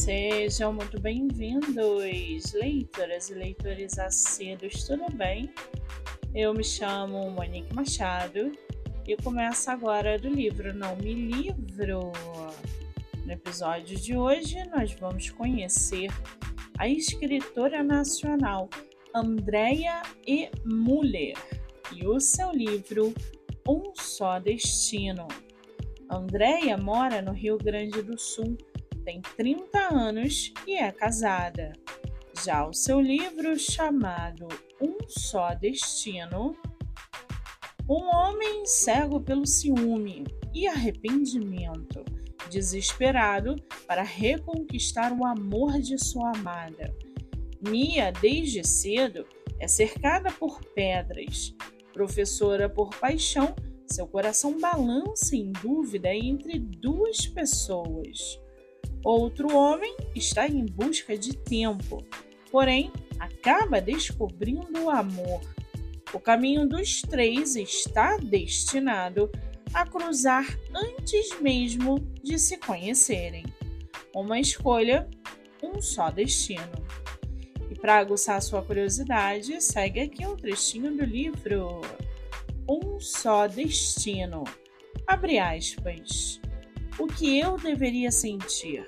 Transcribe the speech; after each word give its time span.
Sejam 0.00 0.72
muito 0.72 0.98
bem-vindos, 0.98 2.54
leitoras 2.54 3.28
e 3.28 3.34
leitores 3.34 3.98
assíduos, 3.98 4.84
tudo 4.84 5.04
bem? 5.12 5.52
Eu 6.34 6.54
me 6.54 6.64
chamo 6.64 7.30
Monique 7.30 7.74
Machado 7.74 8.50
e 9.06 9.14
começo 9.18 9.70
agora 9.70 10.18
do 10.18 10.30
livro 10.30 10.72
Não 10.72 10.96
Me 10.96 11.12
Livro. 11.12 12.12
No 13.26 13.30
episódio 13.30 13.94
de 13.98 14.16
hoje, 14.16 14.56
nós 14.74 14.90
vamos 14.94 15.28
conhecer 15.28 16.08
a 16.78 16.88
escritora 16.88 17.82
nacional 17.82 18.70
Andrea 19.14 20.00
E. 20.26 20.50
Muller 20.64 21.36
e 21.92 22.06
o 22.06 22.18
seu 22.18 22.52
livro 22.52 23.12
Um 23.68 23.92
Só 23.94 24.38
Destino. 24.38 25.28
Andrea 26.10 26.78
mora 26.78 27.20
no 27.20 27.32
Rio 27.32 27.58
Grande 27.58 28.00
do 28.00 28.18
Sul 28.18 28.56
tem 29.00 29.20
30 29.36 29.78
anos 29.94 30.52
e 30.66 30.76
é 30.76 30.90
casada. 30.90 31.72
Já 32.44 32.66
o 32.66 32.72
seu 32.72 33.00
livro 33.00 33.58
chamado 33.58 34.48
Um 34.80 34.96
Só 35.08 35.54
Destino, 35.54 36.56
um 37.88 38.04
homem 38.14 38.64
cego 38.64 39.20
pelo 39.20 39.46
ciúme 39.46 40.24
e 40.54 40.66
arrependimento, 40.66 42.04
desesperado 42.48 43.56
para 43.86 44.02
reconquistar 44.02 45.12
o 45.12 45.24
amor 45.24 45.80
de 45.80 45.98
sua 45.98 46.30
amada. 46.36 46.94
Mia, 47.60 48.10
desde 48.12 48.66
cedo, 48.66 49.26
é 49.58 49.68
cercada 49.68 50.30
por 50.30 50.64
pedras. 50.74 51.54
Professora 51.92 52.68
por 52.68 52.90
paixão, 52.94 53.54
seu 53.86 54.06
coração 54.06 54.58
balança 54.58 55.36
em 55.36 55.52
dúvida 55.52 56.14
entre 56.14 56.58
duas 56.58 57.26
pessoas. 57.26 58.40
Outro 59.04 59.54
homem 59.56 59.96
está 60.14 60.46
em 60.46 60.66
busca 60.66 61.16
de 61.16 61.34
tempo, 61.36 62.04
porém 62.50 62.92
acaba 63.18 63.80
descobrindo 63.80 64.84
o 64.84 64.90
amor. 64.90 65.40
O 66.12 66.18
caminho 66.18 66.68
dos 66.68 67.02
três 67.02 67.56
está 67.56 68.16
destinado 68.16 69.30
a 69.72 69.86
cruzar 69.86 70.58
antes 70.74 71.40
mesmo 71.40 72.00
de 72.22 72.38
se 72.38 72.58
conhecerem. 72.58 73.44
Uma 74.14 74.40
escolha, 74.40 75.08
um 75.62 75.80
só 75.80 76.10
destino. 76.10 76.72
E 77.70 77.74
para 77.76 77.98
aguçar 77.98 78.42
sua 78.42 78.62
curiosidade, 78.62 79.62
segue 79.62 80.00
aqui 80.00 80.26
um 80.26 80.36
trechinho 80.36 80.96
do 80.96 81.04
livro 81.04 81.80
Um 82.68 82.98
Só 82.98 83.46
Destino. 83.46 84.42
Abre 85.06 85.38
aspas. 85.38 86.40
O 87.00 87.06
que 87.06 87.38
eu 87.38 87.56
deveria 87.56 88.12
sentir? 88.12 88.86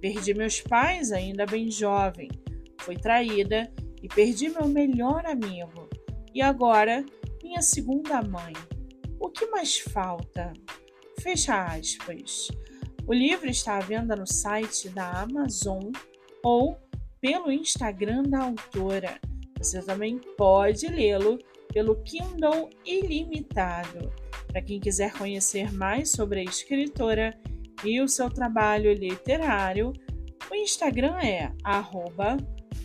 Perdi 0.00 0.32
meus 0.32 0.62
pais 0.62 1.12
ainda 1.12 1.44
bem 1.44 1.70
jovem, 1.70 2.30
fui 2.80 2.96
traída 2.96 3.70
e 4.02 4.08
perdi 4.08 4.48
meu 4.48 4.66
melhor 4.66 5.26
amigo. 5.26 5.86
E 6.34 6.40
agora, 6.40 7.04
minha 7.42 7.60
segunda 7.60 8.22
mãe. 8.22 8.54
O 9.20 9.28
que 9.28 9.44
mais 9.48 9.78
falta? 9.78 10.54
Fecha 11.20 11.66
aspas. 11.66 12.48
O 13.06 13.12
livro 13.12 13.50
está 13.50 13.76
à 13.76 13.80
venda 13.80 14.16
no 14.16 14.26
site 14.26 14.88
da 14.88 15.10
Amazon 15.10 15.92
ou 16.42 16.78
pelo 17.20 17.52
Instagram 17.52 18.22
da 18.22 18.44
autora. 18.44 19.20
Você 19.58 19.82
também 19.82 20.18
pode 20.38 20.86
lê-lo 20.86 21.38
pelo 21.74 21.96
Kindle 22.04 22.70
Ilimitado. 22.86 24.10
Para 24.54 24.62
quem 24.62 24.78
quiser 24.78 25.12
conhecer 25.14 25.72
mais 25.72 26.12
sobre 26.12 26.38
a 26.38 26.44
escritora 26.44 27.36
e 27.82 28.00
o 28.00 28.06
seu 28.06 28.30
trabalho 28.30 28.92
literário, 28.94 29.92
o 30.48 30.54
Instagram 30.54 31.18
é 31.18 31.50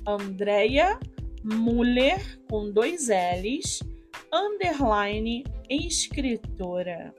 Andrea 0.03 1.00
Muller 1.44 2.41
com 2.50 2.72
dois 2.72 3.09
L's, 3.09 3.84
underline 4.34 5.44
escritora. 5.69 7.13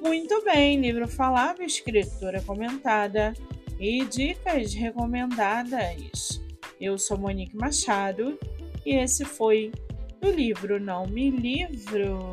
Muito 0.00 0.44
bem, 0.44 0.80
livro 0.80 1.08
falado, 1.08 1.60
escritora 1.60 2.40
comentada 2.42 3.32
e 3.80 4.04
dicas 4.04 4.74
recomendadas. 4.74 6.40
Eu 6.80 6.96
sou 6.96 7.18
Monique 7.18 7.56
Machado 7.56 8.38
e 8.84 8.94
esse 8.94 9.24
foi 9.24 9.72
o 10.22 10.28
livro 10.28 10.78
Não 10.78 11.04
Me 11.08 11.30
Livro. 11.30 12.32